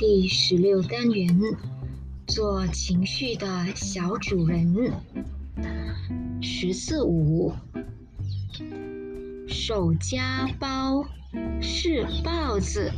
[0.00, 1.28] 第十六单元，
[2.26, 4.74] 做情绪的小主人。
[6.40, 7.52] 十四五，
[9.46, 11.04] 手夹包
[11.60, 12.90] 是豹子，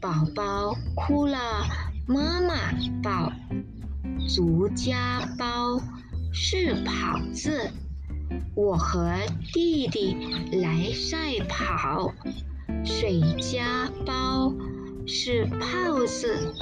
[0.00, 1.66] 宝宝哭了，
[2.06, 2.70] 妈妈
[3.02, 3.32] 抱。
[4.28, 5.80] 足夹包
[6.32, 7.72] 是跑字，
[8.54, 9.16] 我和
[9.52, 10.16] 弟弟
[10.52, 12.14] 来赛跑。
[12.84, 14.54] 水夹包
[15.06, 16.54] 是泡子，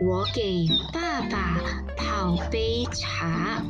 [0.00, 1.58] 我给爸爸
[1.96, 3.62] 泡杯茶。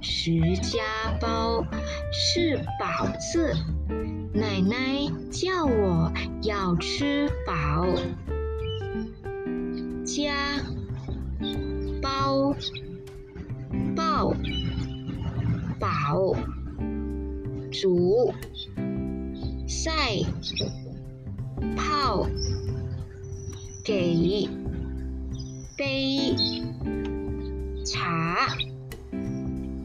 [0.00, 0.80] 十家
[1.20, 1.64] 包
[2.12, 3.52] 是宝字，
[4.32, 6.12] 奶奶叫我
[6.42, 7.86] 要吃饱。
[10.04, 10.34] 家
[12.00, 12.54] 包
[13.96, 14.34] 抱
[15.80, 16.36] 宝
[17.72, 18.32] 煮
[19.66, 19.90] 晒
[21.76, 22.26] 泡
[23.88, 24.46] 给
[25.74, 26.36] 杯
[27.86, 28.28] 茶。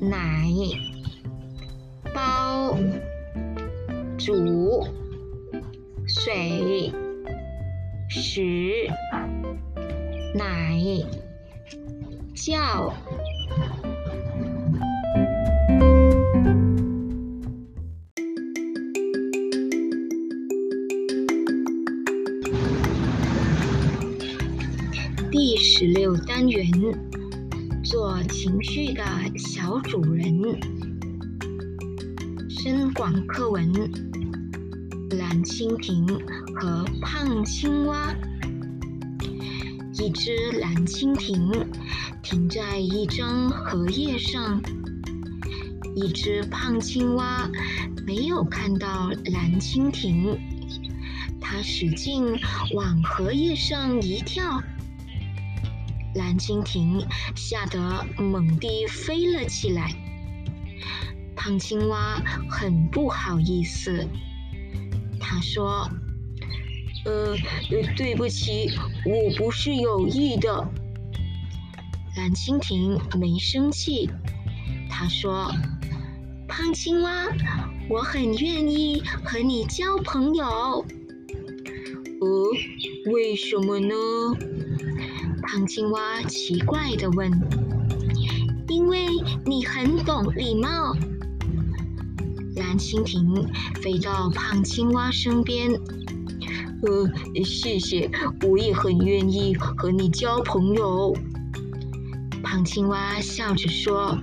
[0.09, 0.49] 奶
[2.13, 2.77] 包
[4.17, 4.85] 煮
[6.05, 6.91] 水
[8.09, 8.89] 食
[10.35, 10.81] 奶
[12.35, 12.93] 叫
[25.33, 26.69] 第十六单元。
[27.83, 29.03] 做情绪的
[29.35, 30.39] 小主人。
[32.47, 33.73] 深广课文：
[35.17, 36.05] 蓝蜻蜓
[36.53, 38.13] 和胖青蛙。
[39.93, 41.67] 一只蓝蜻蜓
[42.21, 44.61] 停在一张荷叶上，
[45.95, 47.49] 一只胖青蛙
[48.05, 50.37] 没有看到蓝蜻蜓，
[51.41, 52.23] 它使劲
[52.75, 54.61] 往荷叶上一跳。
[56.15, 57.03] 蓝蜻蜓
[57.35, 59.91] 吓得猛地飞了起来，
[61.35, 64.07] 胖青蛙很不好意思，
[65.19, 65.89] 他说
[67.05, 67.35] ：“呃，
[67.97, 68.69] 对不起，
[69.05, 70.69] 我不是有意的。”
[72.15, 74.07] 蓝蜻蜓没生气，
[74.87, 75.51] 他说
[76.47, 77.25] ：“胖青蛙，
[77.89, 80.85] 我很愿意和你交朋友。
[82.21, 83.95] ”“呃，为什么呢？”
[85.43, 87.31] 胖青蛙奇怪地问
[88.69, 89.05] ：“因为
[89.45, 90.95] 你很懂礼貌。”
[92.55, 93.47] 蓝蜻蜓
[93.81, 95.71] 飞到胖青蛙身边
[96.83, 98.09] ：“呃，谢谢，
[98.47, 101.15] 我也很愿意和你交朋友。”
[102.41, 104.17] 胖青蛙笑着说：“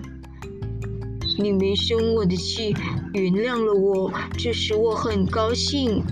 [1.39, 2.75] 你没生我的气，
[3.13, 6.03] 原谅了我，这使我很高兴。”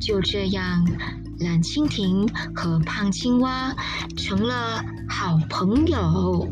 [0.00, 0.84] 就这样。
[1.38, 3.74] 蓝蜻蜓和胖青蛙
[4.16, 6.50] 成了好朋友。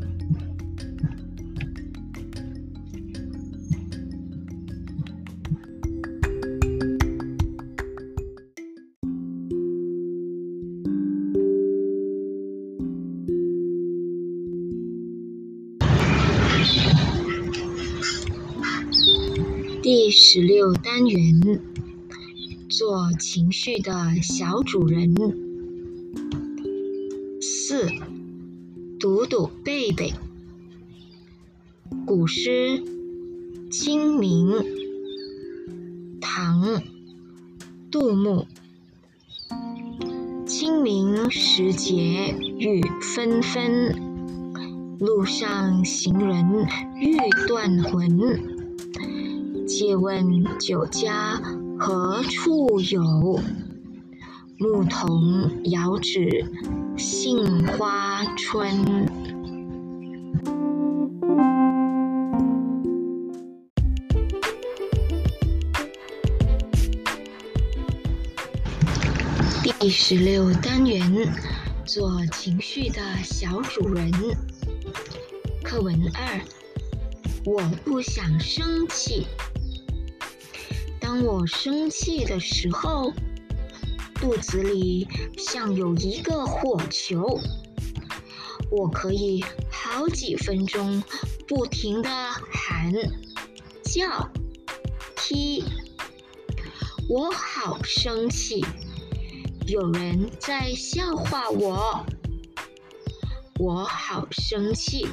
[19.83, 21.74] 第十六单元。
[22.77, 25.15] 做情绪的小主人。
[27.41, 27.89] 四，
[28.99, 30.12] 读读背背。
[32.05, 32.51] 古诗
[33.71, 34.49] 《清明》，
[36.21, 36.62] 唐·
[37.93, 38.45] 杜牧。
[40.45, 42.83] 清明时节雨
[43.15, 48.19] 纷纷，路上行人欲断魂。
[49.65, 51.41] 借问酒家。
[51.87, 53.03] 何处有？
[54.56, 56.50] 牧童遥指
[56.97, 59.06] 杏花村。
[69.62, 71.29] 第十六单元，
[71.85, 74.11] 做情绪的小主人。
[75.62, 76.41] 课文二，
[77.44, 79.26] 我不想生气。
[81.14, 83.12] 当我生气的时候，
[84.16, 85.06] 肚子里
[85.38, 87.38] 像有一个火球，
[88.69, 91.05] 我可以好几分钟
[91.46, 92.11] 不停的
[92.50, 92.93] 喊、
[93.84, 94.28] 叫、
[95.14, 95.62] 踢。
[97.08, 98.64] 我好生气，
[99.69, 102.05] 有人在笑话我。
[103.61, 105.06] 我好生气，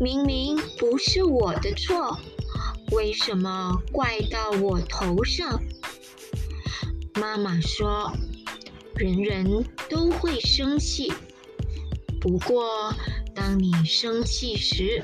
[0.00, 2.18] 明明不是我的错。
[2.92, 5.62] 为什么怪到我头上？
[7.14, 8.12] 妈妈说
[8.96, 11.12] ：“人人都会生气。
[12.20, 12.94] 不过，
[13.34, 15.02] 当你生气时，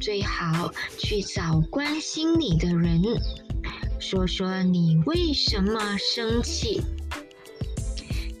[0.00, 3.02] 最好去找关心你的人，
[3.98, 6.82] 说说你为什么生气。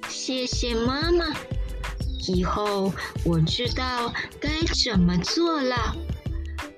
[0.08, 1.34] 谢谢妈妈，
[2.28, 2.92] 以后
[3.24, 4.50] 我知道该
[4.84, 5.96] 怎么做了，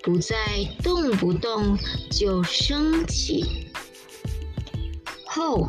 [0.03, 0.37] 不再
[0.83, 1.79] 动不动
[2.11, 3.69] 就生气。
[5.25, 5.69] 后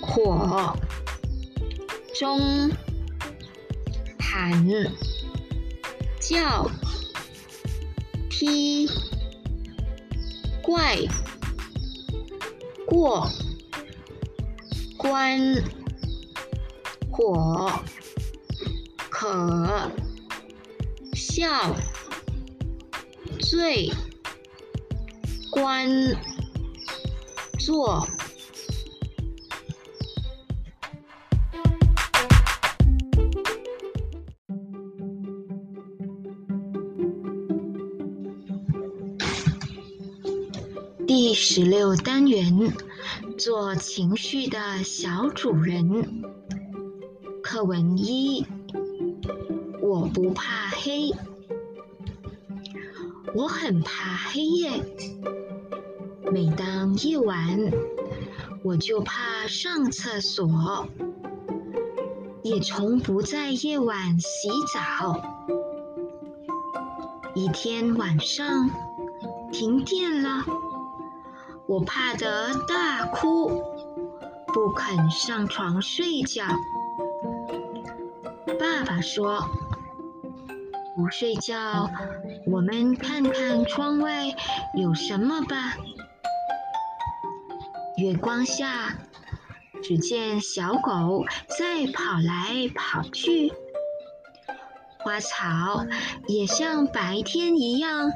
[0.00, 0.76] 火
[2.14, 2.70] 中。
[4.40, 4.52] 喊
[6.20, 6.70] 叫
[8.30, 8.88] 踢
[10.62, 10.98] 怪
[12.86, 13.28] 过
[14.96, 15.60] 关
[17.10, 17.72] 火
[19.10, 19.90] 可
[21.14, 21.74] 笑
[23.50, 23.90] 最
[25.50, 25.88] 关
[27.58, 28.06] 坐。
[41.06, 42.74] 第十六单元，
[43.38, 46.22] 做情绪的小主人。
[47.42, 48.44] 课文一，
[49.80, 51.10] 我不怕黑，
[53.34, 54.70] 我很怕黑夜。
[56.30, 57.70] 每当夜晚，
[58.62, 60.86] 我就怕上厕所，
[62.42, 65.22] 也从不在夜晚洗澡。
[67.34, 68.68] 一天晚上，
[69.52, 70.44] 停电了。
[71.66, 73.62] 我怕得大哭，
[74.52, 76.44] 不肯上床睡觉。
[78.58, 79.42] 爸爸说
[80.98, 81.88] ：“不睡觉，
[82.44, 84.34] 我们看看窗外
[84.74, 85.76] 有什么吧。”
[87.96, 88.98] 月光下，
[89.80, 91.24] 只见小狗
[91.56, 93.52] 在跑来跑去，
[94.98, 95.86] 花草
[96.26, 98.10] 也像白天一样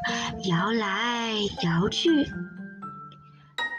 [0.49, 2.26] 摇来摇去。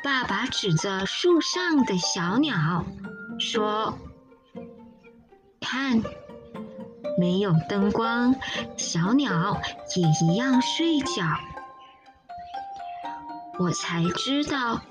[0.02, 2.86] 爸爸指着树上的小鸟
[3.38, 3.98] 说
[5.60, 6.02] ：“看，
[7.18, 8.36] 没有灯光，
[8.78, 9.62] 小鸟
[9.96, 11.24] 也一样睡觉。”
[13.60, 14.82] 我才知道，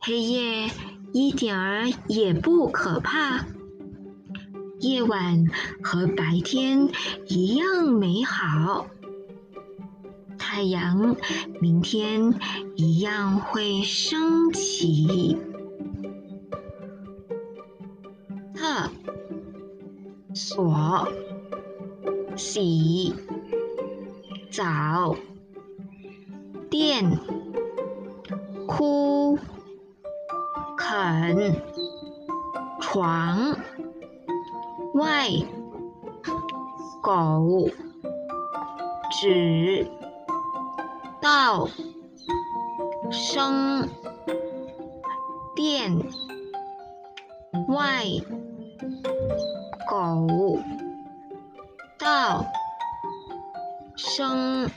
[0.00, 0.70] 黑夜
[1.12, 3.44] 一点儿也不可怕，
[4.80, 5.46] 夜晚
[5.82, 6.88] 和白天
[7.26, 8.86] 一样美好。
[10.38, 11.16] 太阳
[11.60, 12.32] 明天
[12.76, 15.36] 一样会升起。
[20.34, 21.08] 所
[22.36, 23.14] 洗
[24.50, 25.14] 澡
[26.68, 27.18] 电
[28.66, 29.38] 哭
[30.76, 31.62] 啃
[32.80, 33.56] 床
[34.94, 35.28] 外
[37.02, 37.70] 狗
[39.10, 39.88] 纸。
[41.24, 41.70] 到
[43.10, 43.88] 生
[45.56, 45.90] 电
[47.66, 48.04] 外
[49.86, 50.58] 狗
[51.98, 52.44] 到
[53.96, 54.70] 生。